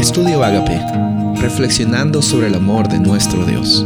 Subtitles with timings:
[0.00, 0.80] Estudio Agape,
[1.42, 3.84] reflexionando sobre el amor de nuestro Dios.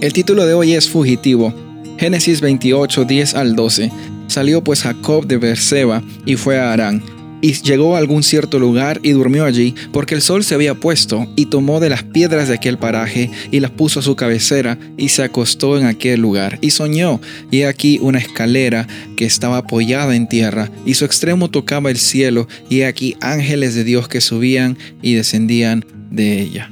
[0.00, 1.52] El título de hoy es Fugitivo.
[1.98, 3.90] Génesis 28, 10 al 12.
[4.28, 7.02] Salió pues Jacob de Berseba y fue a Arán
[7.42, 11.26] y llegó a algún cierto lugar y durmió allí, porque el sol se había puesto,
[11.36, 15.10] y tomó de las piedras de aquel paraje, y las puso a su cabecera, y
[15.10, 17.20] se acostó en aquel lugar, y soñó,
[17.50, 18.86] y aquí una escalera
[19.16, 23.84] que estaba apoyada en tierra, y su extremo tocaba el cielo, y aquí ángeles de
[23.84, 26.70] Dios que subían y descendían de ella.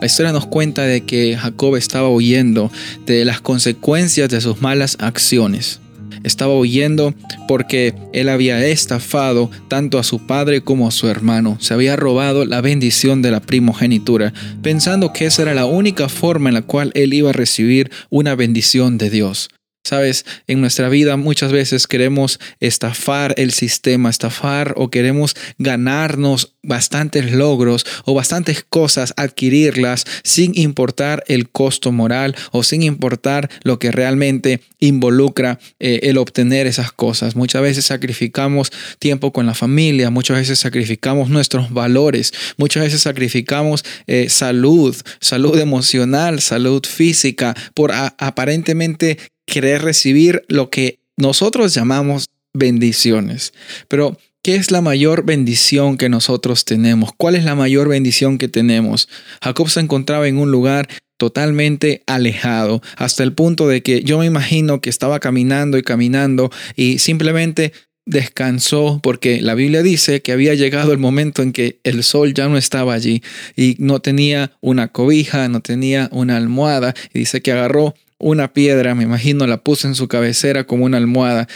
[0.00, 2.70] La historia nos cuenta de que Jacob estaba huyendo
[3.04, 5.80] de las consecuencias de sus malas acciones
[6.24, 7.14] estaba huyendo
[7.46, 11.56] porque él había estafado tanto a su padre como a su hermano.
[11.60, 14.32] Se había robado la bendición de la primogenitura,
[14.62, 18.34] pensando que esa era la única forma en la cual él iba a recibir una
[18.34, 19.48] bendición de Dios.
[19.88, 27.32] Sabes, en nuestra vida muchas veces queremos estafar el sistema, estafar o queremos ganarnos bastantes
[27.32, 33.90] logros o bastantes cosas, adquirirlas sin importar el costo moral o sin importar lo que
[33.90, 37.34] realmente involucra eh, el obtener esas cosas.
[37.34, 43.84] Muchas veces sacrificamos tiempo con la familia, muchas veces sacrificamos nuestros valores, muchas veces sacrificamos
[44.06, 53.52] eh, salud, salud emocional, salud física por aparentemente querer recibir lo que nosotros llamamos bendiciones.
[53.88, 57.10] Pero, ¿qué es la mayor bendición que nosotros tenemos?
[57.14, 59.06] ¿Cuál es la mayor bendición que tenemos?
[59.42, 64.24] Jacob se encontraba en un lugar totalmente alejado, hasta el punto de que yo me
[64.24, 67.74] imagino que estaba caminando y caminando y simplemente
[68.06, 72.48] descansó porque la Biblia dice que había llegado el momento en que el sol ya
[72.48, 73.22] no estaba allí
[73.54, 78.94] y no tenía una cobija, no tenía una almohada y dice que agarró una piedra,
[78.94, 81.48] me imagino, la puso en su cabecera como una almohada.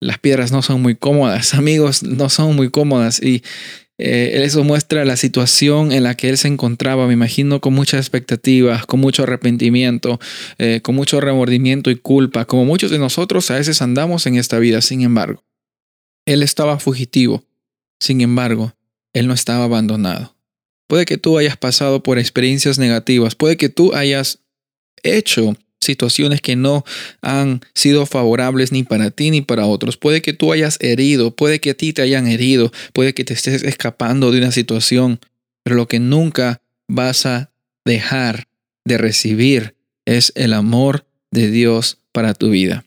[0.00, 3.42] Las piedras no son muy cómodas, amigos, no son muy cómodas y
[4.02, 8.00] eh, eso muestra la situación en la que él se encontraba, me imagino, con muchas
[8.00, 10.18] expectativas, con mucho arrepentimiento,
[10.56, 14.58] eh, con mucho remordimiento y culpa, como muchos de nosotros a veces andamos en esta
[14.58, 15.44] vida, sin embargo.
[16.24, 17.44] Él estaba fugitivo,
[17.98, 18.74] sin embargo,
[19.12, 20.34] él no estaba abandonado.
[20.86, 24.38] Puede que tú hayas pasado por experiencias negativas, puede que tú hayas
[25.02, 26.84] hecho situaciones que no
[27.22, 29.96] han sido favorables ni para ti ni para otros.
[29.96, 33.34] Puede que tú hayas herido, puede que a ti te hayan herido, puede que te
[33.34, 35.20] estés escapando de una situación,
[35.62, 37.50] pero lo que nunca vas a
[37.84, 38.46] dejar
[38.84, 39.74] de recibir
[40.04, 42.84] es el amor de Dios para tu vida.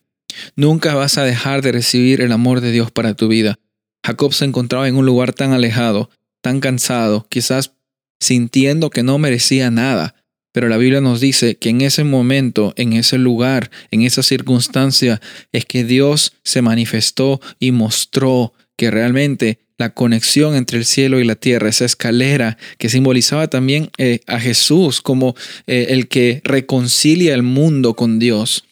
[0.56, 3.60] Nunca vas a dejar de recibir el amor de Dios para tu vida.
[4.06, 6.10] Jacob se encontraba en un lugar tan alejado,
[6.42, 7.74] tan cansado, quizás
[8.20, 10.16] sintiendo que no merecía nada,
[10.54, 15.20] pero la Biblia nos dice que en ese momento, en ese lugar, en esa circunstancia,
[15.52, 21.26] es que Dios se manifestó y mostró que realmente la conexión entre el cielo y
[21.26, 25.36] la tierra, esa escalera que simbolizaba también eh, a Jesús como
[25.68, 28.64] eh, el que reconcilia el mundo con Dios,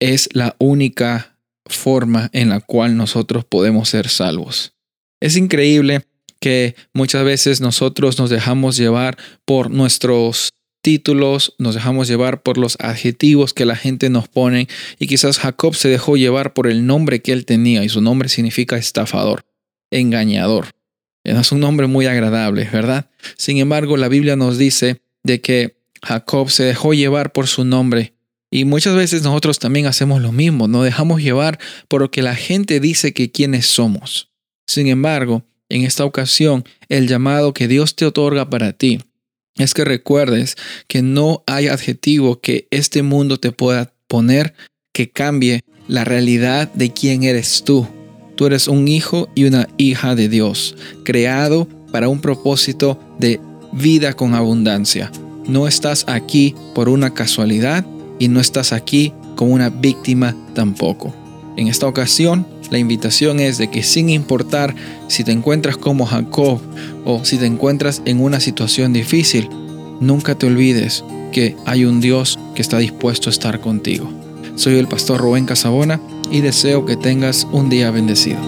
[0.00, 4.72] es la única forma en la cual nosotros podemos ser salvos.
[5.20, 6.02] Es increíble
[6.40, 10.50] que muchas veces nosotros nos dejamos llevar por nuestros
[10.86, 14.68] títulos, nos dejamos llevar por los adjetivos que la gente nos pone
[15.00, 18.28] y quizás Jacob se dejó llevar por el nombre que él tenía y su nombre
[18.28, 19.44] significa estafador,
[19.90, 20.68] engañador.
[21.24, 23.10] Es un nombre muy agradable, ¿verdad?
[23.36, 28.14] Sin embargo, la Biblia nos dice de que Jacob se dejó llevar por su nombre
[28.48, 31.58] y muchas veces nosotros también hacemos lo mismo, nos dejamos llevar
[31.88, 34.30] por lo que la gente dice que quienes somos.
[34.68, 39.00] Sin embargo, en esta ocasión, el llamado que Dios te otorga para ti
[39.58, 40.56] es que recuerdes
[40.86, 44.54] que no hay adjetivo que este mundo te pueda poner
[44.92, 47.86] que cambie la realidad de quién eres tú.
[48.34, 53.40] Tú eres un hijo y una hija de Dios, creado para un propósito de
[53.72, 55.10] vida con abundancia.
[55.46, 57.86] No estás aquí por una casualidad
[58.18, 61.14] y no estás aquí como una víctima tampoco.
[61.56, 64.74] En esta ocasión, la invitación es de que sin importar
[65.08, 66.60] si te encuentras como Jacob
[67.06, 69.48] o si te encuentras en una situación difícil,
[70.00, 71.02] nunca te olvides
[71.32, 74.10] que hay un Dios que está dispuesto a estar contigo.
[74.56, 78.38] Soy el pastor Rubén Casabona y deseo que tengas un día bendecido.